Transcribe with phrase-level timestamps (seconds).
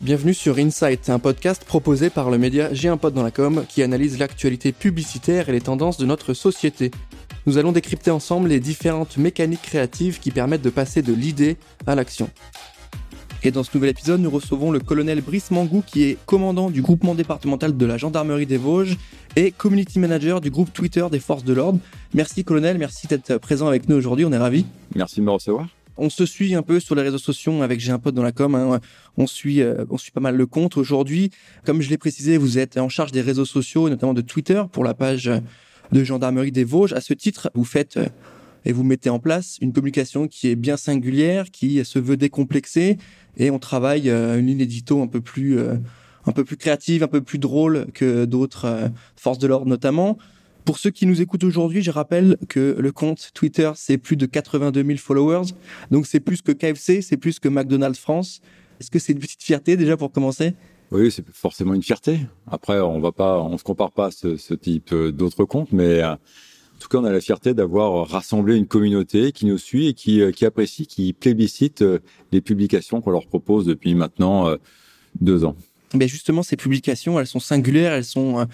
[0.00, 3.66] Bienvenue sur Insight, un podcast proposé par le média J'ai un pote dans la com
[3.68, 6.90] qui analyse l'actualité publicitaire et les tendances de notre société.
[7.44, 11.94] Nous allons décrypter ensemble les différentes mécaniques créatives qui permettent de passer de l'idée à
[11.94, 12.30] l'action.
[13.42, 16.80] Et dans ce nouvel épisode, nous recevons le colonel Brice Mangou qui est commandant du
[16.80, 18.96] groupement départemental de la gendarmerie des Vosges
[19.36, 21.78] et community manager du groupe Twitter des forces de l'ordre.
[22.14, 24.64] Merci colonel, merci d'être présent avec nous aujourd'hui, on est ravis.
[24.94, 25.66] Merci de me recevoir
[26.00, 28.32] on se suit un peu sur les réseaux sociaux avec J'ai un pote dans la
[28.32, 28.54] com.
[28.54, 28.80] Hein.
[29.18, 31.30] On suit, euh, on suit pas mal le compte aujourd'hui.
[31.64, 34.82] Comme je l'ai précisé, vous êtes en charge des réseaux sociaux, notamment de Twitter, pour
[34.82, 35.30] la page
[35.92, 36.94] de gendarmerie des Vosges.
[36.94, 38.06] À ce titre, vous faites euh,
[38.64, 42.96] et vous mettez en place une communication qui est bien singulière, qui se veut décomplexée,
[43.36, 47.08] et on travaille euh, une ligne édito un peu plus, un peu plus créative, un
[47.08, 50.18] peu plus drôle que d'autres forces de l'ordre notamment.
[50.64, 54.26] Pour ceux qui nous écoutent aujourd'hui, je rappelle que le compte Twitter, c'est plus de
[54.26, 55.52] 82 000 followers.
[55.90, 58.40] Donc c'est plus que KFC, c'est plus que McDonald's France.
[58.80, 60.54] Est-ce que c'est une petite fierté déjà pour commencer?
[60.90, 62.20] Oui, c'est forcément une fierté.
[62.50, 66.02] Après, on va pas, on se compare pas à ce, type euh, d'autres comptes, mais
[66.02, 66.18] euh, en
[66.80, 70.20] tout cas, on a la fierté d'avoir rassemblé une communauté qui nous suit et qui,
[70.20, 71.84] euh, qui apprécie, qui plébiscite
[72.32, 74.56] les publications qu'on leur propose depuis maintenant
[75.20, 75.56] deux ans.
[75.94, 78.46] Mais justement, ces publications, elles sont singulières, elles sont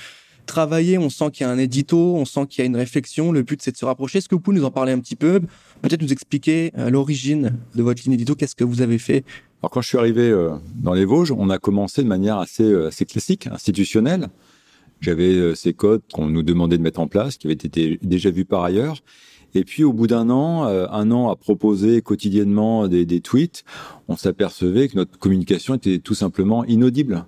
[0.47, 3.33] travailler, on sent qu'il y a un édito, on sent qu'il y a une réflexion.
[3.33, 4.19] Le but, c'est de se rapprocher.
[4.19, 5.41] Est-ce que vous pouvez nous en parler un petit peu?
[5.83, 8.34] Peut-être nous expliquer euh, l'origine de votre ligne édito.
[8.34, 9.25] Qu'est-ce que vous avez fait?
[9.62, 12.64] Alors, quand je suis arrivé euh, dans les Vosges, on a commencé de manière assez,
[12.64, 14.28] euh, classique, institutionnelle.
[15.00, 18.47] J'avais ces codes qu'on nous demandait de mettre en place, qui avaient été déjà vus
[18.47, 19.03] par ailleurs.
[19.55, 23.64] Et puis, au bout d'un an, un an à proposer quotidiennement des, des tweets,
[24.08, 27.27] on s'apercevait que notre communication était tout simplement inaudible.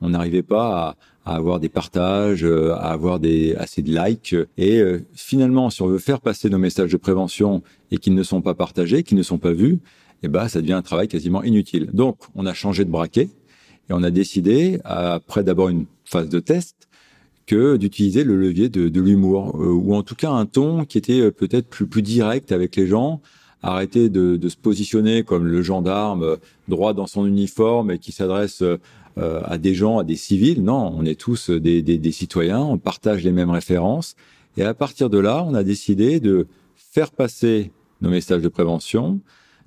[0.00, 4.34] On n'arrivait pas à, à avoir des partages, euh, à avoir des assez de likes.
[4.56, 8.22] Et euh, finalement, si on veut faire passer nos messages de prévention et qu'ils ne
[8.22, 9.78] sont pas partagés, qu'ils ne sont pas vus,
[10.22, 11.90] eh ben, ça devient un travail quasiment inutile.
[11.92, 13.28] Donc, on a changé de braquet
[13.88, 16.88] et on a décidé, après d'abord une phase de test,
[17.46, 20.98] que d'utiliser le levier de, de l'humour, euh, ou en tout cas un ton qui
[20.98, 23.20] était peut-être plus, plus direct avec les gens,
[23.62, 28.62] arrêter de, de, se positionner comme le gendarme droit dans son uniforme et qui s'adresse
[29.20, 30.62] euh, à des gens, à des civils.
[30.62, 34.16] Non, on est tous des, des, des, citoyens, on partage les mêmes références.
[34.56, 37.70] Et à partir de là, on a décidé de faire passer
[38.00, 39.20] nos messages de prévention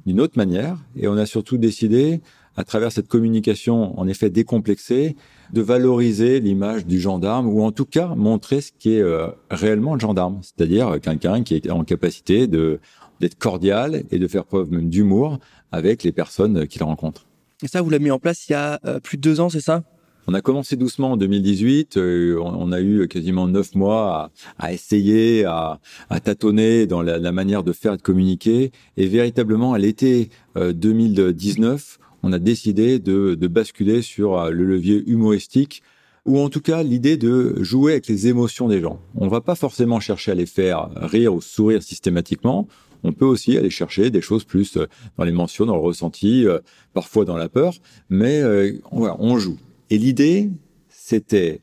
[0.06, 0.78] d'une autre manière.
[0.96, 2.22] Et on a surtout décidé,
[2.56, 5.16] à travers cette communication, en effet décomplexée,
[5.53, 9.94] de valoriser l'image du gendarme ou en tout cas montrer ce qui est euh, réellement
[9.94, 12.80] le gendarme, c'est-à-dire quelqu'un qui est en capacité de
[13.20, 15.40] d'être cordial et de faire preuve même d'humour
[15.72, 17.25] avec les personnes qu'il rencontre.
[17.63, 19.50] Et ça, vous l'avez mis en place il y a euh, plus de deux ans,
[19.50, 19.84] c'est ça?
[20.28, 21.96] On a commencé doucement en 2018.
[21.96, 25.79] Euh, on a eu quasiment neuf mois à, essayer, à,
[26.23, 28.72] tâtonner dans la, manière de faire et de communiquer.
[28.97, 35.84] Et véritablement, à l'été 2019, euh, on a décidé de, basculer sur le levier humoristique
[36.25, 39.00] ou en tout cas l'idée de jouer avec les émotions des gens.
[39.16, 42.68] On va pas forcément chercher à les faire rire ou sourire systématiquement
[43.03, 44.88] on peut aussi aller chercher des choses plus euh,
[45.18, 46.59] dans les mentions, dans le ressenti, euh,
[46.94, 47.74] parfois dans la peur,
[48.09, 49.58] mais euh, on joue.
[49.90, 50.50] Et l'idée,
[50.90, 51.62] c'était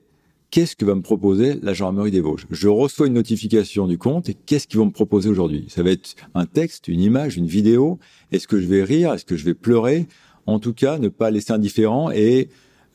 [0.51, 2.47] qu'est-ce que va me proposer la gendarmerie des Vosges?
[2.51, 5.67] Je reçois une notification du compte et qu'est-ce qu'ils vont me proposer aujourd'hui?
[5.69, 7.99] Ça va être un texte, une image, une vidéo?
[8.33, 9.13] Est-ce que je vais rire?
[9.13, 10.07] Est-ce que je vais pleurer?
[10.47, 12.49] En tout cas, ne pas laisser indifférent et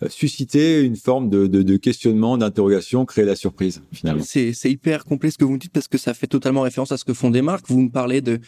[0.08, 4.24] susciter une forme de, questionnement, d'interrogation, créer la surprise finalement.
[4.26, 6.98] C'est, hyper complet ce que vous me dites parce que ça fait totalement référence à
[6.98, 7.66] ce que font des marques.
[7.70, 8.40] Vous me parlez de,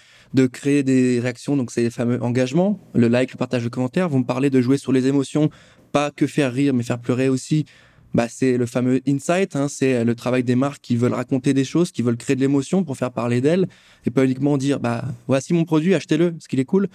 [0.48, 4.10] créer des réactions, donc c'est les fameux engagements, le like, le partage, le commentaire.
[4.10, 5.50] Vous me parlez de jouer sur les émotions,
[5.92, 7.66] pas que faire rire, mais faire pleurer aussi.
[8.14, 11.66] Bah, c'est le fameux insight, hein, c'est le travail des marques qui veulent raconter des
[11.66, 13.68] choses, qui veulent créer de l'émotion pour faire parler d'elles
[14.06, 16.88] et pas uniquement dire bah voici mon produit, achetez-le, ce qu'il est cool.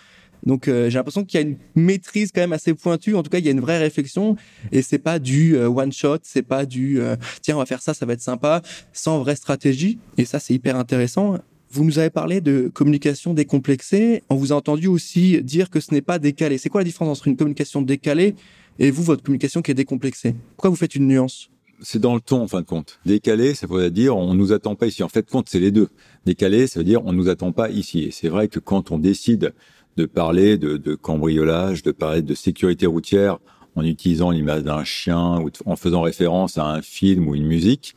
[0.44, 3.14] Donc euh, j'ai l'impression qu'il y a une maîtrise quand même assez pointue.
[3.14, 4.36] En tout cas, il y a une vraie réflexion
[4.70, 7.82] et c'est pas du euh, one shot, c'est pas du euh, tiens on va faire
[7.82, 9.98] ça, ça va être sympa, sans vraie stratégie.
[10.18, 11.38] Et ça c'est hyper intéressant.
[11.70, 14.22] Vous nous avez parlé de communication décomplexée.
[14.28, 16.58] On vous a entendu aussi dire que ce n'est pas décalé.
[16.58, 18.34] C'est quoi la différence entre une communication décalée
[18.78, 20.34] et vous, votre communication qui est décomplexée?
[20.56, 21.48] Pourquoi vous faites une nuance?
[21.80, 23.00] C'est dans le ton en fin de compte.
[23.06, 25.02] Décalé, ça veut dire on nous attend pas ici.
[25.02, 25.88] En fait, compte c'est les deux.
[26.26, 28.04] Décalé, ça veut dire on nous attend pas ici.
[28.04, 29.54] Et c'est vrai que quand on décide
[29.96, 33.38] de parler de, de, cambriolage, de parler de sécurité routière
[33.76, 37.94] en utilisant l'image d'un chien ou en faisant référence à un film ou une musique,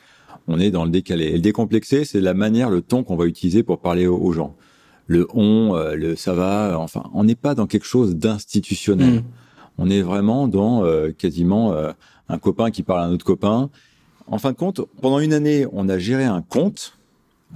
[0.47, 1.25] on est dans le décalé.
[1.25, 4.55] Et le décomplexé, c'est la manière, le ton qu'on va utiliser pour parler aux, gens.
[5.07, 9.15] Le on, euh, le ça va, enfin, on n'est pas dans quelque chose d'institutionnel.
[9.15, 9.23] Mm.
[9.77, 11.91] On est vraiment dans euh, quasiment euh,
[12.29, 13.69] un copain qui parle à un autre copain.
[14.27, 16.97] En fin de compte, pendant une année, on a géré un compte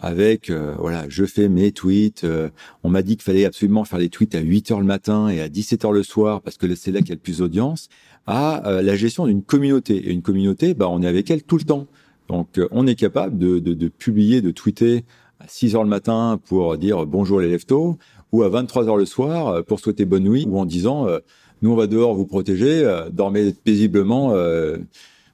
[0.02, 2.24] avec euh, voilà, je fais mes tweets.
[2.24, 2.50] euh,
[2.84, 5.42] on m'a dit qu'il fallait absolument faire les tweets à 8 heures le matin et
[5.42, 7.90] à 17 heures le soir parce que c'est là qu'il y a le plus d'audience.
[8.28, 11.58] À euh, la gestion d'une communauté et une communauté, bah on est avec elle tout
[11.58, 11.88] le temps.
[12.28, 15.06] Donc euh, on est capable de, de, de publier, de tweeter
[15.40, 17.98] à 6 heures le matin pour dire bonjour les leftos
[18.32, 21.20] ou à 23 heures le soir euh, pour souhaiter bonne nuit ou en disant euh,
[21.62, 24.34] nous on va dehors vous protéger, euh, dormez paisiblement.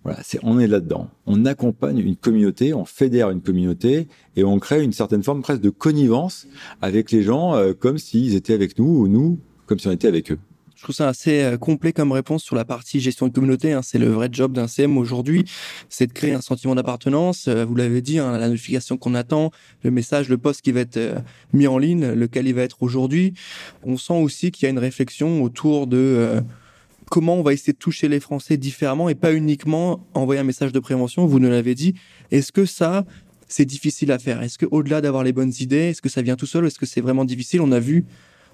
[0.06, 1.10] Voilà, c'est on est là-dedans.
[1.26, 5.62] On accompagne une communauté, on fédère une communauté et on crée une certaine forme presque
[5.62, 6.46] de connivence
[6.82, 10.08] avec les gens, euh, comme s'ils étaient avec nous ou nous comme si on était
[10.08, 10.38] avec eux.
[10.76, 13.74] Je trouve ça assez euh, complet comme réponse sur la partie gestion de communauté.
[13.74, 13.82] hein.
[13.82, 15.46] C'est le vrai job d'un CM aujourd'hui,
[15.90, 17.48] c'est de créer un sentiment d'appartenance.
[17.48, 19.50] Euh, Vous l'avez dit, hein, la notification qu'on attend,
[19.82, 21.00] le message, le post qui va être
[21.52, 23.34] mis en ligne, lequel il va être aujourd'hui.
[23.84, 26.44] On sent aussi qu'il y a une réflexion autour de
[27.10, 30.72] comment on va essayer de toucher les Français différemment et pas uniquement envoyer un message
[30.72, 31.26] de prévention.
[31.26, 31.96] Vous nous l'avez dit.
[32.32, 33.06] Est-ce que ça,
[33.48, 34.42] c'est difficile à faire?
[34.42, 36.86] Est-ce que au-delà d'avoir les bonnes idées, est-ce que ça vient tout seul Est-ce que
[36.86, 37.62] c'est vraiment difficile?
[37.62, 38.06] On a vu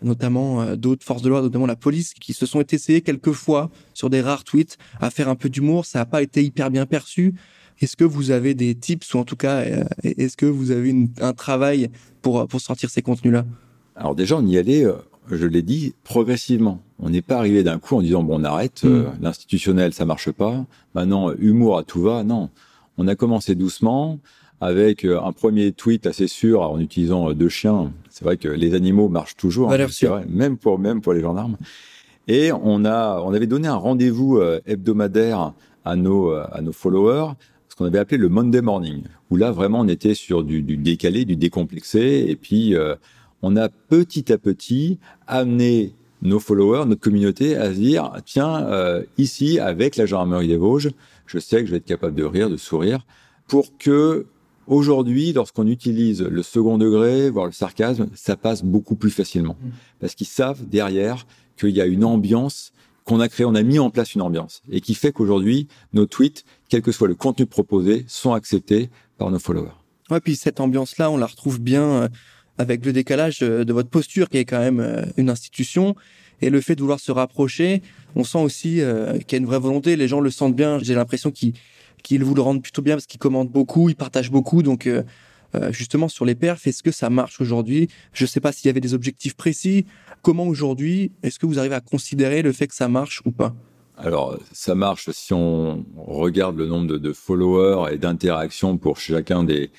[0.02, 3.70] notamment euh, d'autres forces de l'ordre, notamment la police, qui se sont essayés quelques fois
[3.94, 5.86] sur des rares tweets à faire un peu d'humour.
[5.86, 7.36] Ça n'a pas été hyper bien perçu.
[7.80, 10.94] Est-ce que vous avez des tips ou en tout cas, euh, est-ce que vous avez
[11.20, 11.90] un travail
[12.22, 13.46] pour, pour sortir ces contenus-là?
[13.96, 14.94] Alors déjà, on y allait, euh,
[15.38, 16.82] je l'ai dit, progressivement.
[17.00, 19.24] On n'est pas arrivé d'un coup en disant bon, on arrête, euh, Mm.
[19.24, 20.66] l'institutionnel, ça marche pas.
[20.96, 22.24] Maintenant, humour à tout va.
[22.24, 22.50] Non,
[22.98, 24.20] on a commencé doucement
[24.60, 27.92] avec euh, un premier tweet assez sûr en utilisant euh, deux chiens.
[28.10, 29.78] C'est vrai que les animaux marchent toujours, hein,
[30.20, 31.58] vrai, même pour même pour les gendarmes.
[32.28, 35.54] Et on a, on avait donné un rendez-vous hebdomadaire
[35.86, 37.34] à nos à nos followers,
[37.68, 39.02] ce qu'on avait appelé le Monday Morning,
[39.32, 42.96] où là vraiment on était sur du, du décalé, du décomplexé, et puis euh,
[43.42, 49.04] on a petit à petit amené nos followers, notre communauté, à se dire tiens, euh,
[49.18, 50.92] ici avec la gendarmerie des Vosges,
[51.26, 53.06] je sais que je vais être capable de rire, de sourire,
[53.48, 54.28] pour que
[54.68, 59.58] aujourd'hui, lorsqu'on utilise le second degré, voire le sarcasme, ça passe beaucoup plus facilement,
[60.00, 61.26] parce qu'ils savent derrière
[61.58, 62.72] qu'il y a une ambiance
[63.04, 66.06] qu'on a créée, on a mis en place une ambiance, et qui fait qu'aujourd'hui, nos
[66.06, 69.72] tweets, quel que soit le contenu proposé, sont acceptés par nos followers.
[70.12, 72.08] Ouais, puis cette ambiance-là, on la retrouve bien euh,
[72.58, 75.96] avec le décalage de votre posture, qui est quand même euh, une institution,
[76.42, 77.82] et le fait de vouloir se rapprocher.
[78.16, 79.96] On sent aussi euh, qu'il y a une vraie volonté.
[79.96, 80.80] Les gens le sentent bien.
[80.80, 84.64] J'ai l'impression qu'ils vous le rendent plutôt bien parce qu'ils commentent beaucoup, ils partagent beaucoup.
[84.64, 85.04] Donc, euh,
[85.70, 87.90] justement, sur les perfs, est-ce que ça marche aujourd'hui?
[88.14, 89.86] Je ne sais pas s'il y avait des objectifs précis.
[90.22, 93.54] Comment aujourd'hui, est-ce que vous arrivez à considérer le fait que ça marche ou pas?
[93.98, 99.70] Alors, ça marche si on regarde le nombre de followers et d'interactions pour chacun des,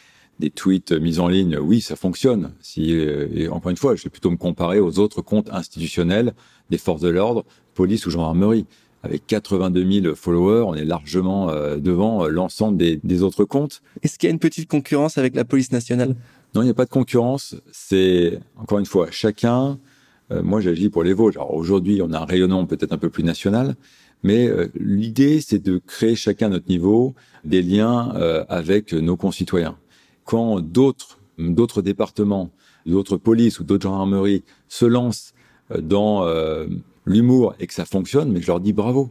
[0.43, 1.57] des tweets mis en ligne.
[1.59, 2.53] Oui, ça fonctionne.
[2.61, 6.35] Si, euh, et encore une fois, je vais plutôt me comparer aux autres comptes institutionnels
[6.69, 7.45] des forces de l'ordre,
[7.75, 8.67] police ou gendarmerie.
[9.05, 13.83] Avec 82 000 followers, on est largement euh, devant euh, l'ensemble des, des autres comptes.
[14.03, 16.15] Est-ce qu'il y a une petite concurrence avec la police nationale?
[16.55, 17.57] Non, il n'y a pas de concurrence.
[17.73, 19.79] C'est, encore une fois, chacun.
[20.31, 21.37] euh, moi, j'agis pour les Vosges.
[21.37, 23.75] Alors aujourd'hui, on a un rayonnement peut-être un peu plus national,
[24.23, 29.17] mais euh, l'idée, c'est de créer chacun à notre niveau des liens euh, avec nos
[29.17, 29.77] concitoyens.
[30.25, 32.51] Quand d'autres, d'autres départements,
[32.87, 35.35] d'autres polices ou d'autres gendarmeries se lancent
[35.71, 36.67] euh, dans euh,
[37.05, 39.11] l'humour et que ça fonctionne, mais je leur dis bravo.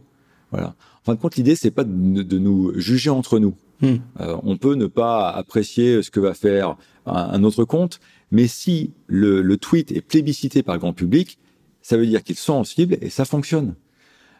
[0.50, 0.74] Voilà.
[1.00, 3.54] En fin de compte, l'idée, c'est pas de, de nous juger entre nous.
[3.80, 3.96] Hmm.
[4.20, 6.76] Euh, on peut ne pas apprécier ce que va faire
[7.06, 7.98] un, un autre compte,
[8.30, 11.38] mais si le, le tweet est plébiscité par le grand public,
[11.80, 13.74] ça veut dire qu'ils sont en cible et ça fonctionne.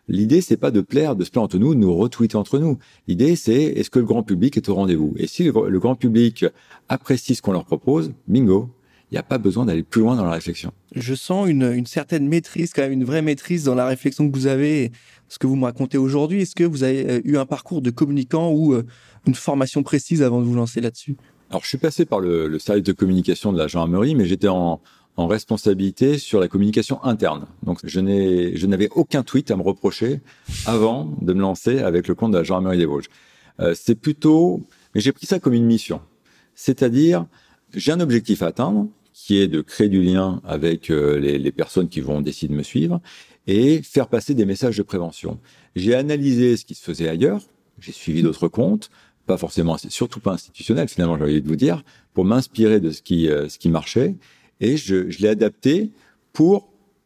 [0.09, 2.79] L'idée, c'est pas de plaire, de se plaire entre nous, de nous retweeter entre nous.
[3.07, 5.15] L'idée, c'est est-ce que le grand public est au rendez-vous?
[5.17, 6.45] Et si le, le grand public
[6.89, 8.69] apprécie ce qu'on leur propose, bingo,
[9.11, 10.73] il n'y a pas besoin d'aller plus loin dans la réflexion.
[10.97, 14.35] je sens une, une certaine maîtrise, quand même une vraie maîtrise dans la réflexion que
[14.35, 14.91] vous avez,
[15.29, 16.41] ce que vous me racontez aujourd'hui.
[16.41, 18.85] Est-ce que vous avez euh, eu un parcours de communicant ou euh,
[19.27, 21.17] une formation précise avant de vous lancer là-dessus?
[21.51, 24.49] Alors, je suis passé par le, le service de communication de la gendarmerie, mais j'étais
[24.49, 24.81] en,
[25.17, 27.47] en responsabilité sur la communication interne.
[27.63, 30.21] Donc, je n'ai, je n'avais aucun tweet à me reprocher
[30.67, 33.11] avant de me lancer avec le compte de la gendarmerie des Vosges.
[33.61, 34.63] Euh, c'est plutôt,
[34.95, 36.01] mais j'ai pris ça comme une mission.
[36.55, 37.27] C'est-à-dire,
[37.75, 41.53] j'ai un objectif à atteindre, qui est de créer du lien avec euh, les, les
[41.53, 43.01] personnes qui vont décider de me suivre
[43.47, 45.39] et faire passer des messages de prévention.
[45.77, 47.43] J'ai analysé ce qui se faisait ailleurs,
[47.79, 48.91] j'ai suivi d'autres comptes,
[49.27, 51.83] pas forcément, surtout pas institutionnels finalement, j'ai envie de vous dire,
[52.15, 54.17] pour m'inspirer de ce qui, euh, ce qui marchait,
[54.63, 55.91] et je, je l'ai adapté
[56.33, 56.55] pour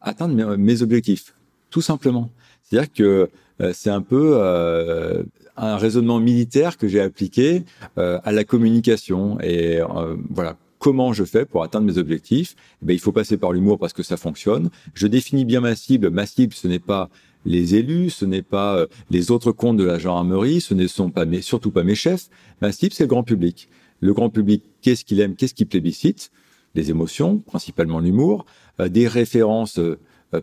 [0.01, 1.35] atteindre mes, mes objectifs,
[1.71, 2.31] tout simplement.
[2.63, 3.29] C'est-à-dire que
[3.61, 5.23] euh, c'est un peu euh,
[5.57, 7.65] un raisonnement militaire que j'ai appliqué
[7.99, 12.55] euh, à la communication, et euh, voilà comment je fais pour atteindre mes objectifs?
[12.83, 14.69] Eh ben, il faut passer par l'humour parce que ça fonctionne.
[14.93, 16.11] Je définis bien ma cible.
[16.11, 17.09] Ma cible, ce n'est pas
[17.47, 21.11] les élus, ce n'est pas euh, les autres comptes de la gendarmerie, ce ne sont
[21.11, 22.29] pas mes, surtout pas mes chefs.
[22.61, 23.69] Ma cible, c'est le grand public.
[24.01, 26.31] le grand public, qu'est-ce qu'il aime, qu'est-ce qu'il plébiscite,
[26.76, 28.47] les émotions, principalement l'humour,
[28.80, 29.99] euh, des références euh,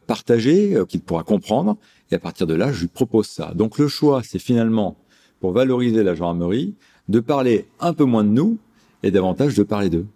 [0.07, 1.77] partagées qu'il pourra comprendre,
[2.11, 3.53] et à partir de là, je lui propose ça.
[3.53, 4.97] Donc le choix, c'est finalement,
[5.39, 6.73] pour valoriser la gendarmerie,
[7.09, 8.57] de parler un peu moins de nous
[9.03, 10.07] et davantage de parler d'eux.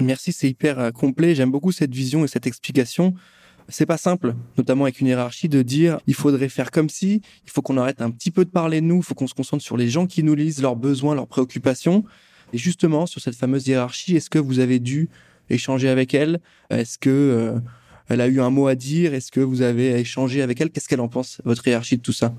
[0.00, 1.34] Merci, c'est hyper complet.
[1.34, 3.14] J'aime beaucoup cette vision et cette explication.
[3.68, 7.50] C'est pas simple, notamment avec une hiérarchie, de dire il faudrait faire comme si, il
[7.50, 9.64] faut qu'on arrête un petit peu de parler de nous, il faut qu'on se concentre
[9.64, 12.04] sur les gens qui nous lisent, leurs besoins, leurs préoccupations.
[12.52, 15.08] Et justement, sur cette fameuse hiérarchie, est-ce que vous avez dû
[15.50, 16.40] échanger avec elle.
[16.70, 17.58] Est-ce que euh,
[18.08, 19.14] elle a eu un mot à dire?
[19.14, 20.70] Est-ce que vous avez échangé avec elle?
[20.70, 22.34] Qu'est-ce qu'elle en pense, votre hiérarchie de tout ça?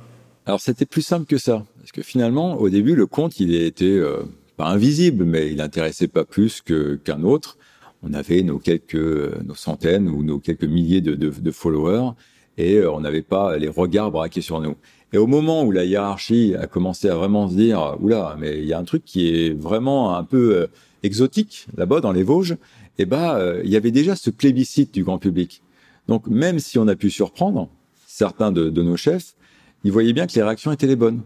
[0.46, 3.86] Alors c'était plus simple que ça, parce que finalement, au début, le compte, il était
[3.86, 4.24] euh,
[4.56, 7.58] pas invisible, mais il intéressait pas plus qu'un autre.
[8.04, 8.96] On avait nos quelques,
[9.44, 12.12] nos centaines ou nos quelques milliers de, followers
[12.58, 14.76] et euh, on n'avait pas les regards braqués sur nous.
[15.14, 18.66] Et au moment où la hiérarchie a commencé à vraiment se dire, oula, mais il
[18.66, 20.68] y a un truc qui est vraiment un peu euh,
[21.04, 22.58] exotique là-bas dans les Vosges,
[22.98, 25.62] eh ben, euh, il y avait déjà ce plébiscite du grand public.
[26.08, 27.70] Donc même si on a pu surprendre
[28.06, 29.36] certains de, de nos chefs,
[29.84, 31.22] ils voyaient bien que les réactions étaient les bonnes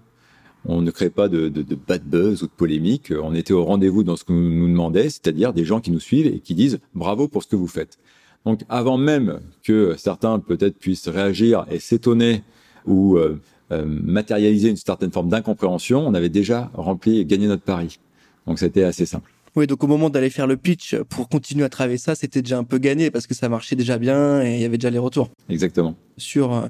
[0.66, 3.12] on ne crée pas de, de, de, bad buzz ou de polémique.
[3.22, 6.28] On était au rendez-vous dans ce qu'on nous demandait, c'est-à-dire des gens qui nous suivent
[6.28, 7.98] et qui disent bravo pour ce que vous faites.
[8.46, 12.44] Donc avant même que certains peut-être puissent réagir et s'étonner
[12.86, 13.40] ou euh,
[13.72, 18.00] euh, matérialiser une certaine forme d'incompréhension, on avait déjà rempli et gagné notre pari.
[18.48, 19.31] Donc c'était assez simple.
[19.56, 22.58] Oui, donc au moment d'aller faire le pitch pour continuer à travailler ça, c'était déjà
[22.58, 24.98] un peu gagné parce que ça marchait déjà bien et il y avait déjà les
[24.98, 25.30] retours.
[25.50, 25.96] Exactement.
[26.18, 26.68] Sur euh,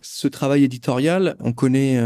[0.00, 1.98] ce travail éditorial, on connaît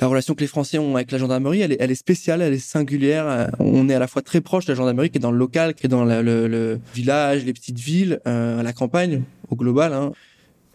[0.00, 2.52] la relation que les Français ont avec la gendarmerie, elle est, elle est spéciale, elle
[2.52, 3.50] est singulière.
[3.58, 5.74] On est à la fois très proche de la gendarmerie qui est dans le local,
[5.74, 9.92] qui est dans le, village, les petites villes, euh, la campagne au global.
[9.92, 10.12] Hein.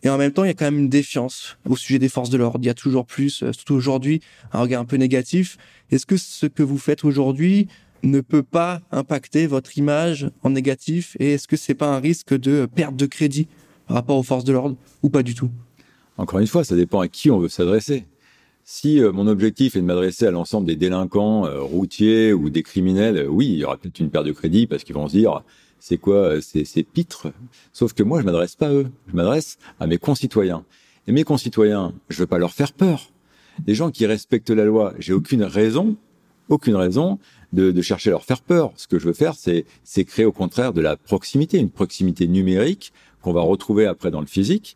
[0.03, 2.29] Et en même temps, il y a quand même une défiance au sujet des forces
[2.29, 2.59] de l'ordre.
[2.61, 4.19] Il y a toujours plus, euh, surtout aujourd'hui,
[4.51, 5.57] un regard un peu négatif.
[5.91, 7.69] Est-ce que ce que vous faites aujourd'hui
[8.03, 12.37] ne peut pas impacter votre image en négatif Et est-ce que c'est pas un risque
[12.37, 13.47] de perte de crédit
[13.87, 15.49] par rapport aux forces de l'ordre ou pas du tout?
[16.17, 18.05] Encore une fois, ça dépend à qui on veut s'adresser.
[18.65, 22.63] Si euh, mon objectif est de m'adresser à l'ensemble des délinquants euh, routiers ou des
[22.63, 25.17] criminels, euh, oui, il y aura peut-être une perte de crédit parce qu'ils vont se
[25.17, 25.43] dire
[25.79, 27.27] c'est quoi c'est, pitre.
[27.73, 30.63] Sauf que moi, je m'adresse pas à eux, je m'adresse à mes concitoyens.
[31.07, 33.11] Et mes concitoyens, je veux pas leur faire peur.
[33.67, 35.97] Les gens qui respectent la loi, j'ai aucune raison,
[36.47, 37.19] aucune raison
[37.53, 38.73] de, de, chercher à leur faire peur.
[38.75, 39.65] Ce que je veux faire, c'est,
[40.03, 42.91] créer au contraire de la proximité, une proximité numérique
[43.21, 44.75] qu'on va retrouver après dans le physique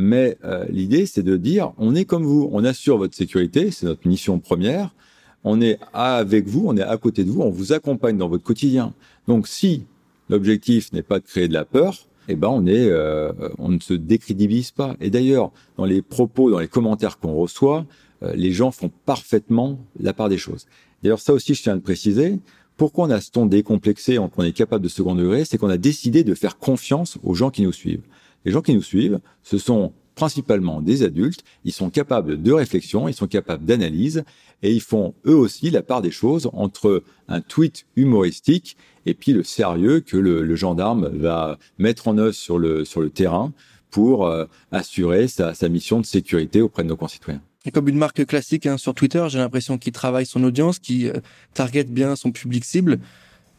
[0.00, 3.84] mais euh, l'idée, c'est de dire, on est comme vous, on assure votre sécurité, c'est
[3.84, 4.94] notre mission première.
[5.42, 8.44] On est avec vous, on est à côté de vous, on vous accompagne dans votre
[8.44, 8.94] quotidien.
[9.26, 9.86] Donc, si
[10.28, 13.80] l'objectif n'est pas de créer de la peur, eh ben on est, euh, on ne
[13.80, 14.94] se décrédibilise pas.
[15.00, 17.84] Et d'ailleurs, dans les propos, dans les commentaires qu'on reçoit,
[18.22, 20.66] euh, les gens font parfaitement la part des choses.
[21.02, 22.38] D'ailleurs, ça aussi, je tiens à le préciser.
[22.76, 25.78] Pourquoi on a ce ton décomplexé, qu'on est capable de second degré, c'est qu'on a
[25.78, 28.04] décidé de faire confiance aux gens qui nous suivent.
[28.44, 33.08] Les gens qui nous suivent, ce sont principalement des adultes, ils sont capables de réflexion,
[33.08, 34.24] ils sont capables d'analyse,
[34.62, 38.76] et ils font eux aussi la part des choses entre un tweet humoristique
[39.06, 43.10] et puis le sérieux que le, gendarme va mettre en œuvre sur le, sur le
[43.10, 43.52] terrain
[43.90, 47.40] pour euh, assurer sa, mission de sécurité auprès de nos concitoyens.
[47.72, 51.20] Comme une marque classique hein, sur Twitter, j'ai l'impression qu'il travaille son audience, qu'il euh,
[51.54, 52.98] target bien son public cible.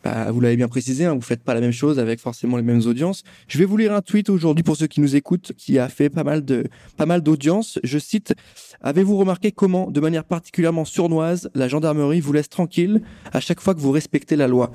[0.03, 2.63] Bah, vous l'avez bien précisé, hein, vous faites pas la même chose avec forcément les
[2.63, 3.23] mêmes audiences.
[3.49, 6.09] Je vais vous lire un tweet aujourd'hui pour ceux qui nous écoutent, qui a fait
[6.09, 7.79] pas mal de pas mal d'audience.
[7.83, 8.33] Je cite
[8.81, 13.01] Avez-vous remarqué comment, de manière particulièrement sournoise, la gendarmerie vous laisse tranquille
[13.33, 14.71] à chaque fois que vous respectez la loi?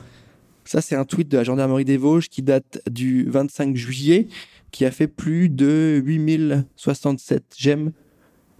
[0.66, 4.28] Ça, c'est un tweet de la gendarmerie des Vosges qui date du 25 juillet,
[4.72, 7.92] qui a fait plus de 8067 j'aime.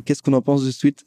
[0.04, 1.04] Qu'est-ce qu'on en pense de ce tweet?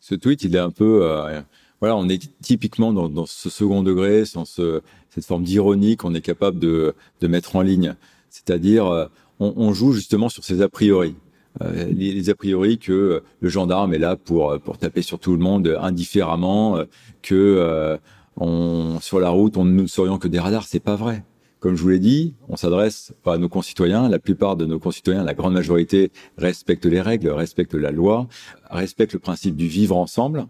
[0.00, 1.40] Ce tweet, il est un peu euh,
[1.80, 6.14] voilà, on est typiquement dans, dans ce second degré, sans ce, cette forme d'ironie qu'on
[6.14, 7.94] est capable de, de, mettre en ligne.
[8.28, 9.06] C'est-à-dire, euh,
[9.40, 11.14] on, on, joue justement sur ces a priori.
[11.62, 15.32] Euh, les, les, a priori que le gendarme est là pour pour taper sur tout
[15.32, 16.84] le monde indifféremment, euh,
[17.22, 17.96] que euh,
[18.36, 21.24] on, sur la route on ne serions que des radars, c'est pas vrai.
[21.60, 24.08] Comme je vous l'ai dit, on s'adresse à nos concitoyens.
[24.08, 28.28] La plupart de nos concitoyens, la grande majorité, respectent les règles, respectent la loi,
[28.70, 30.46] respectent le principe du vivre ensemble.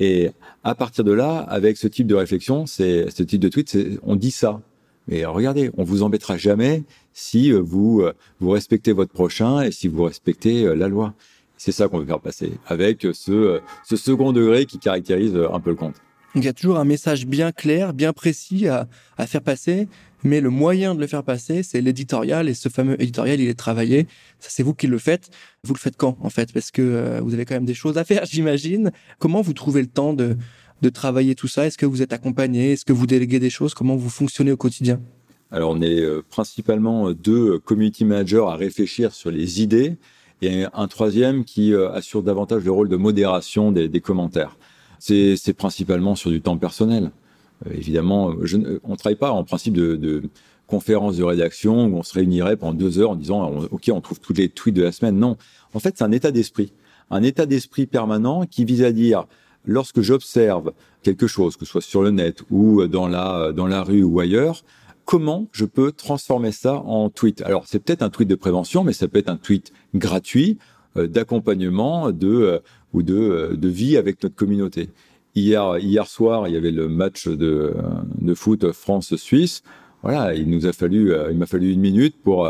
[0.00, 0.32] Et
[0.62, 4.16] à partir de là, avec ce type de réflexion, c'est ce type de tweet, on
[4.16, 4.60] dit ça.
[5.08, 6.82] Mais regardez, on vous embêtera jamais
[7.14, 11.14] si euh, vous euh, vous respectez votre prochain et si vous respectez euh, la loi.
[11.56, 15.70] C'est ça qu'on veut faire passer avec ce, ce second degré qui caractérise un peu
[15.70, 15.94] le compte.
[16.36, 18.88] Il y a toujours un message bien clair, bien précis à,
[19.26, 19.86] faire passer,
[20.24, 23.58] mais le moyen de le faire passer, c'est l'éditorial, et ce fameux éditorial, il est
[23.58, 24.08] travaillé.
[24.40, 25.30] Ça, c'est vous qui le faites.
[25.62, 26.52] Vous le faites quand, en fait?
[26.52, 28.90] Parce que euh, vous avez quand même des choses à faire, j'imagine.
[29.20, 30.36] Comment vous trouvez le temps de,
[30.92, 31.66] travailler tout ça?
[31.66, 32.72] Est-ce que vous êtes accompagné?
[32.72, 33.72] Est-ce que vous déléguez des choses?
[33.72, 35.00] Comment vous fonctionnez au quotidien?
[35.52, 39.96] Alors, on est euh, principalement deux community managers à réfléchir sur les idées
[40.42, 44.56] et un troisième qui euh, assure davantage le rôle de modération des commentaires.
[45.06, 47.10] C'est principalement sur du temps personnel.
[47.66, 50.22] Euh, évidemment, je, on ne travaille pas en principe de, de
[50.66, 54.18] conférence de rédaction où on se réunirait pendant deux heures en disant OK, on trouve
[54.20, 55.18] tous les tweets de la semaine.
[55.18, 55.36] Non,
[55.74, 56.72] en fait, c'est un état d'esprit,
[57.10, 59.26] un état d'esprit permanent qui vise à dire
[59.66, 63.82] lorsque j'observe quelque chose, que ce soit sur le net ou dans la dans la
[63.82, 64.64] rue ou ailleurs,
[65.04, 67.42] comment je peux transformer ça en tweet?
[67.42, 70.73] Alors c'est peut-être un tweet de prévention, mais ça peut être un tweet gratuit euh,
[70.96, 72.58] d'accompagnement de euh,
[72.92, 74.90] ou de, euh, de vie avec notre communauté.
[75.34, 77.74] Hier hier soir, il y avait le match de,
[78.20, 79.62] de foot France-Suisse.
[80.02, 82.48] Voilà, il nous a fallu il m'a fallu une minute pour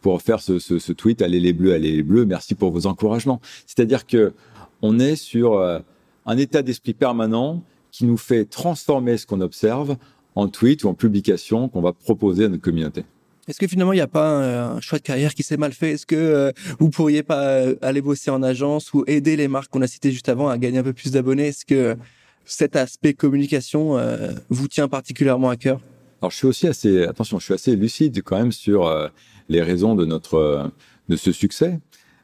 [0.00, 2.86] pour faire ce, ce, ce, tweet allez les bleus allez les bleus merci pour vos
[2.86, 3.40] encouragements.
[3.66, 4.32] C'est-à-dire que
[4.82, 5.60] on est sur
[6.26, 9.96] un état d'esprit permanent qui nous fait transformer ce qu'on observe
[10.34, 13.04] en tweet ou en publication qu'on va proposer à notre communauté.
[13.48, 15.92] Est-ce que finalement il n'y a pas un, choix de carrière qui s'est mal fait?
[15.92, 19.70] Est-ce que euh, vous pourriez pas euh, aller bosser en agence ou aider les marques
[19.70, 21.48] qu'on a citées juste avant à gagner un peu plus d'abonnés?
[21.48, 21.96] Est-ce que
[22.44, 25.80] cet aspect communication euh, vous tient particulièrement à cœur?
[26.22, 28.90] Alors je suis aussi assez attention, je suis assez lucide quand même sur
[29.50, 30.70] les raisons de notre
[31.10, 31.80] de ce succès.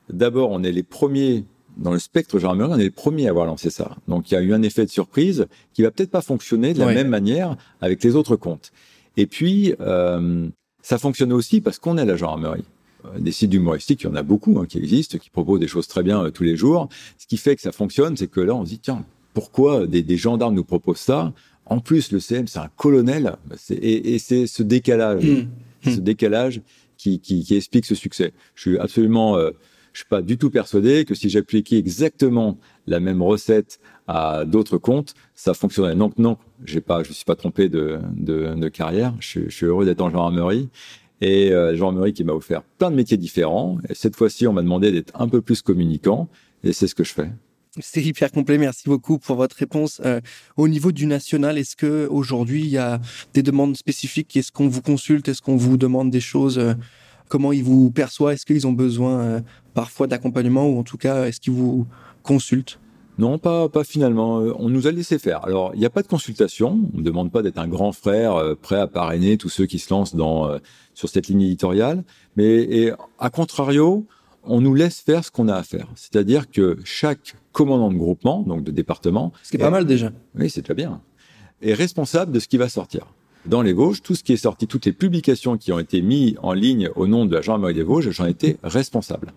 [0.08, 1.44] D'abord, on est les premiers
[1.76, 3.96] dans le spectre gendarmerie, on est les premiers à avoir lancé ça.
[4.08, 6.78] Donc il y a eu un effet de surprise qui va peut-être pas fonctionner de
[6.78, 8.72] la même manière avec les autres comptes.
[9.16, 10.48] Et puis euh,
[10.82, 12.64] ça fonctionne aussi parce qu'on est la gendarmerie.
[13.06, 15.68] Euh, des sites humoristiques, il y en a beaucoup hein, qui existent, qui proposent des
[15.68, 16.88] choses très bien euh, tous les jours.
[17.18, 20.02] Ce qui fait que ça fonctionne, c'est que là on se dit tiens pourquoi des,
[20.02, 21.32] des gendarmes nous proposent ça?
[21.66, 23.36] En plus le CM c'est un colonel,
[23.70, 25.48] et, et c'est ce décalage, mmh.
[25.84, 26.00] ce mmh.
[26.00, 26.62] décalage
[26.96, 28.32] qui, qui, qui, explique ce succès.
[28.54, 29.50] Je suis absolument euh,
[29.92, 34.78] je suis pas du tout persuadé que si j'appliquais exactement la même recette à d'autres
[34.78, 35.94] comptes, ça fonctionnerait.
[35.94, 39.14] Donc non, j'ai pas, je suis pas trompé de, de, carrière.
[39.20, 40.68] Je, je, suis heureux d'être en gendarmerie
[41.20, 43.78] et euh, gendarmerie qui m'a offert plein de métiers différents.
[43.88, 46.28] Et cette fois-ci, on m'a demandé d'être un peu plus communicant
[46.64, 47.30] et c'est ce que je fais.
[47.78, 48.58] C'est hyper complet.
[48.58, 50.00] Merci beaucoup pour votre réponse.
[50.04, 50.20] Euh,
[50.56, 53.00] au niveau du national, est-ce que aujourd'hui il y a
[53.32, 54.36] des demandes spécifiques?
[54.36, 55.28] Est-ce qu'on vous consulte?
[55.28, 56.58] Est-ce qu'on vous demande des choses?
[56.58, 56.74] Euh,
[57.30, 58.34] Comment ils vous perçoivent?
[58.34, 59.40] Est-ce qu'ils ont besoin euh,
[59.74, 61.86] parfois d'accompagnement ou en tout cas, est-ce qu'ils vous
[62.22, 62.78] consultent?
[63.18, 64.40] Non, pas, pas finalement.
[64.40, 65.44] Euh, on nous a laissé faire.
[65.44, 66.80] Alors, il n'y a pas de consultation.
[66.94, 69.78] On ne demande pas d'être un grand frère euh, prêt à parrainer tous ceux qui
[69.78, 70.58] se lancent dans
[70.94, 72.02] sur cette ligne éditoriale.
[72.36, 74.06] Mais et, à contrario,
[74.44, 75.88] on nous laisse faire ce qu'on a à faire.
[75.96, 80.12] C'est-à-dire que chaque commandant de groupement, donc de département, ce qui est pas mal déjà.
[80.34, 81.02] Oui, c'est déjà bien.
[81.62, 83.06] Est responsable de ce qui va sortir
[83.46, 86.34] dans les Vosges, tout ce qui est sorti, toutes les publications qui ont été mises
[86.42, 89.32] en ligne au nom de la gendarmerie des Vosges, j'en étais responsable.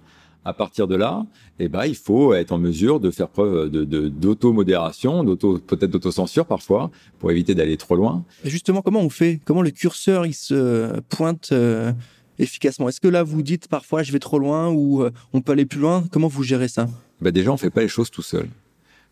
[0.45, 1.25] À partir de là,
[1.59, 6.45] eh ben, il faut être en mesure de faire preuve de, d'auto-modération, d'auto, peut-être d'autocensure
[6.45, 8.25] parfois, pour éviter d'aller trop loin.
[8.43, 9.39] justement, comment on fait?
[9.45, 11.93] Comment le curseur il se pointe euh,
[12.39, 12.89] efficacement?
[12.89, 15.65] Est-ce que là vous dites parfois je vais trop loin ou euh, on peut aller
[15.65, 16.03] plus loin?
[16.11, 16.87] Comment vous gérez ça?
[17.21, 18.49] Ben Déjà, on fait pas les choses tout seul.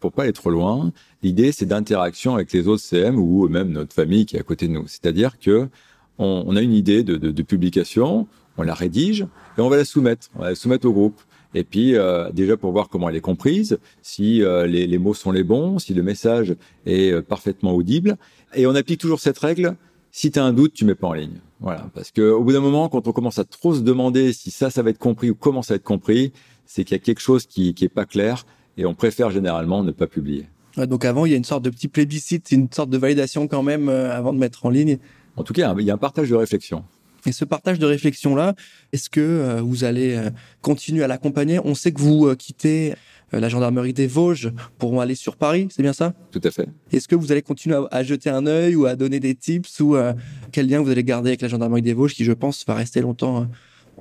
[0.02, 0.92] Pour pas aller trop loin,
[1.24, 4.68] l'idée c'est d'interaction avec les autres CM ou même notre famille qui est à côté
[4.68, 4.88] de nous.
[4.88, 5.70] C'est-à-dire que
[6.18, 8.28] on, on, a une idée de, de, de, publication,
[8.62, 11.20] on la rédige et on va la soumettre, on va la soumettre au groupe.
[11.54, 15.14] Et puis euh, déjà pour voir comment elle est comprise, si euh, les, les, mots
[15.14, 18.18] sont les bons, si le message est euh, parfaitement audible.
[18.54, 19.76] Et on applique toujours cette règle.
[20.12, 21.40] Si tu as un doute, tu mets pas en ligne.
[21.60, 24.50] Voilà, parce que au bout d'un moment, quand on commence à trop se demander si
[24.50, 26.32] ça, ça va être compris ou comment ça va être compris,
[26.66, 28.46] c'est qu'il y a quelque chose qui, qui est pas clair
[28.78, 30.48] et on préfère généralement ne pas publier.
[30.78, 33.64] donc avant, il y a une sorte de petit plébiscite, une sorte de validation quand
[33.64, 34.98] même avant de mettre en ligne.
[35.36, 36.84] En tout cas, il y a un partage de réflexion.
[37.26, 38.56] Et ce partage de réflexion-là,
[38.94, 40.30] est-ce que euh, vous allez euh,
[40.62, 41.60] continuer à l'accompagner?
[41.64, 42.94] On sait que vous quittez
[43.32, 46.14] la gendarmerie des Vosges pour aller sur Paris, c'est bien ça?
[46.32, 46.68] Tout à fait.
[46.92, 49.96] Est-ce que vous allez continuer à, jeter un œil ou à donner des tips ou
[50.52, 53.00] quel lien vous allez garder avec la gendarmerie des Vosges qui, je pense, va rester
[53.00, 53.48] longtemps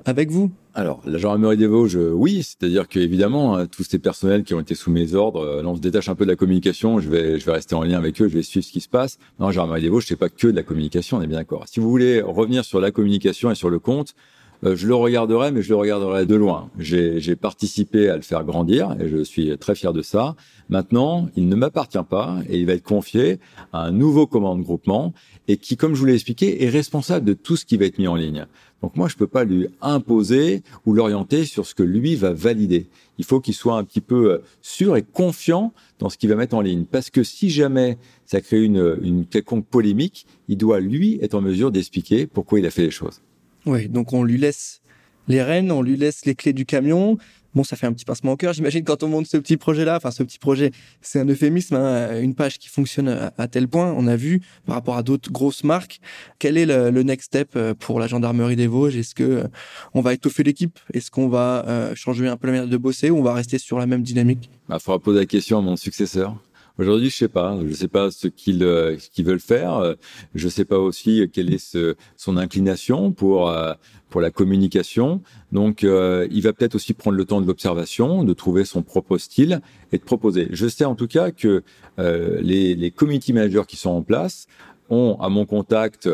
[0.04, 4.54] avec vous alors, la gendarmerie des Vosges, oui, c'est-à-dire qu'évidemment, hein, tous ces personnels qui
[4.54, 7.00] ont été sous mes ordres, euh, là, on se détache un peu de la communication,
[7.00, 8.88] je vais, je vais rester en lien avec eux, je vais suivre ce qui se
[8.88, 9.18] passe.
[9.40, 11.64] Non, la gendarmerie des Vosges, c'est pas que de la communication, on est bien d'accord.
[11.66, 15.52] Si vous voulez revenir sur la communication et sur le compte, euh, je le regarderai,
[15.52, 16.70] mais je le regarderai de loin.
[16.78, 20.36] J'ai participé à le faire grandir et je suis très fier de ça.
[20.68, 23.38] Maintenant, il ne m'appartient pas et il va être confié
[23.72, 25.12] à un nouveau commandant de groupement
[25.48, 27.98] et qui, comme je vous l'ai expliqué, est responsable de tout ce qui va être
[27.98, 28.46] mis en ligne.
[28.82, 32.88] Donc moi, je peux pas lui imposer ou l'orienter sur ce que lui va valider.
[33.18, 36.36] Il faut qu'il soit un petit peu euh, sûr et confiant dans ce qu'il va
[36.36, 36.84] mettre en ligne.
[36.84, 41.40] Parce que si jamais ça crée une, une quelconque polémique, il doit lui être en
[41.40, 43.20] mesure d'expliquer pourquoi il a fait les choses.
[43.66, 44.80] Oui, donc on lui laisse
[45.28, 47.18] les rênes, on lui laisse les clés du camion.
[47.54, 49.96] Bon, ça fait un petit pincement au cœur, j'imagine, quand on monte ce petit projet-là.
[49.96, 50.70] Enfin, ce petit projet,
[51.00, 53.92] c'est un euphémisme, hein, une page qui fonctionne à, tel point.
[53.96, 56.00] On a vu par rapport à d'autres grosses marques.
[56.38, 58.96] Quel est le, next step euh, pour la gendarmerie des Vosges?
[58.96, 59.48] Est-ce que euh,
[59.94, 60.78] on va étoffer l'équipe?
[60.94, 63.58] Est-ce qu'on va euh, changer un peu la manière de bosser ou on va rester
[63.58, 64.48] sur la même dynamique?
[64.52, 66.36] Il bah, faudra poser la question à mon successeur.
[66.78, 67.58] Aujourd'hui, je sais pas.
[67.66, 69.96] Je sais pas ce qu'ils euh, qu'ils veulent faire.
[70.34, 73.74] Je sais pas aussi quelle est ce, son inclination pour euh,
[74.08, 75.22] pour la communication.
[75.52, 79.18] Donc, euh, il va peut-être aussi prendre le temps de l'observation, de trouver son propre
[79.18, 79.60] style
[79.92, 80.48] et de proposer.
[80.50, 81.62] Je sais en tout cas que
[81.98, 84.46] les les community managers qui sont en place
[84.88, 86.08] ont, à mon contact,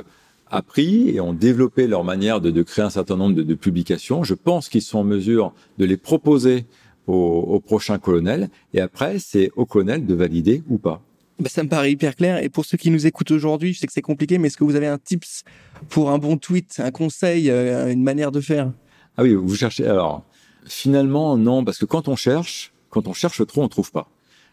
[0.51, 4.23] appris et ont développé leur manière de, de créer un certain nombre de, de publications.
[4.23, 6.67] Je pense qu'ils sont en mesure de les proposer
[7.07, 8.49] au, prochain colonel.
[8.75, 11.03] Et après, c'est au colonel de valider ou pas.
[11.39, 12.43] Bah, ça me paraît hyper clair.
[12.43, 14.65] Et pour ceux qui nous écoutent aujourd'hui, je sais que c'est compliqué, mais est-ce que
[14.65, 15.45] vous avez un tips
[15.89, 18.73] pour un bon tweet, un conseil, euh, une manière de faire?
[19.17, 19.87] Ah oui, vous cherchez.
[19.87, 20.25] Alors,
[20.65, 24.09] finalement, non, parce que quand on cherche, quand on cherche trop, on trouve pas.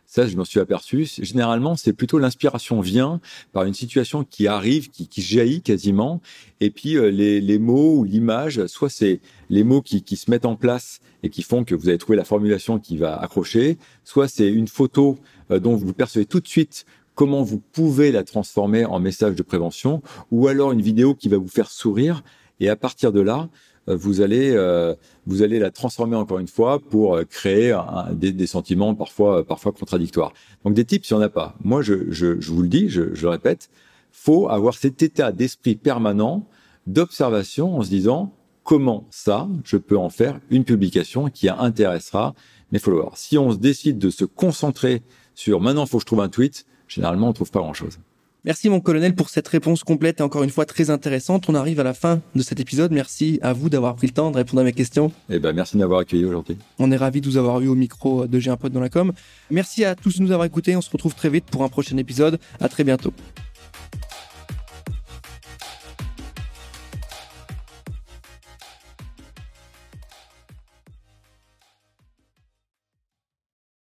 [0.06, 1.08] Ça, je m'en suis aperçu.
[1.20, 3.20] Généralement, c'est plutôt l'inspiration vient
[3.52, 6.22] par une situation qui arrive, qui, qui jaillit quasiment,
[6.60, 10.30] et puis euh, les, les, mots ou l'image, soit c'est les mots qui, qui, se
[10.30, 13.78] mettent en place et qui font que vous avez trouvé la formulation qui va accrocher,
[14.04, 15.18] soit c'est une photo
[15.52, 16.86] euh, dont vous percevez tout de suite
[17.16, 21.38] comment vous pouvez la transformer en message de prévention, ou alors une vidéo qui va
[21.38, 22.24] vous faire sourire,
[22.60, 23.50] et à partir de là,
[23.88, 27.78] vous allez euh, vous allez la transformer encore une fois pour euh, créer
[28.12, 30.34] des, des, sentiments parfois parfois contradictoires.
[30.64, 31.56] Donc des types, il n'y en a pas.
[31.64, 33.70] Moi, je, je, je vous le dis, je, je, le répète,
[34.12, 36.48] faut avoir cet état d'esprit permanent
[36.88, 42.34] d'observation en se disant comment ça, je peux en faire une publication qui intéressera
[42.72, 43.12] mes followers.
[43.16, 45.02] Si on se décide de se concentrer
[45.36, 48.00] sur maintenant, faut que je trouve un tweet, généralement, on trouve pas grand-chose.
[48.46, 51.48] Merci mon colonel pour cette réponse complète et encore une fois très intéressante.
[51.48, 52.92] On arrive à la fin de cet épisode.
[52.92, 55.14] Merci à vous d'avoir pris le temps de répondre à mes questions.
[55.30, 56.58] Eh ben merci de m'avoir accueilli aujourd'hui.
[56.78, 58.90] On est ravis de vous avoir eu au micro de J'ai un pote dans la
[58.90, 59.14] com.
[59.50, 60.76] Merci à tous de nous avoir écoutés.
[60.76, 62.38] On se retrouve très vite pour un prochain épisode.
[62.60, 63.14] À très bientôt.